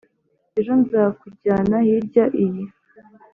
[0.59, 2.63] ejo nzakujyana hirya iyi